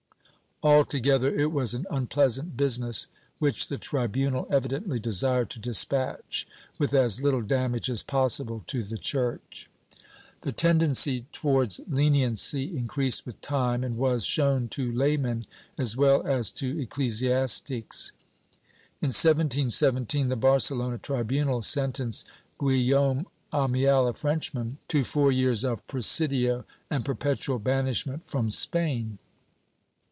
[0.63, 3.07] ^ Altogether it was an unpleasant business,
[3.39, 8.99] which the tribunal evidently desired to despatch with as little damage as possible to the
[8.99, 9.71] Church.
[10.41, 15.45] The tendency towards leniency increased with time, and was shown to laymen
[15.79, 18.11] as well as to ecclesiastics.
[19.01, 22.27] In 1717, the Barcelona tribunal sentenced
[22.59, 29.17] Guillaume Amiel, a Frenchman, to four years of presidio and perpetual banishment from Spain.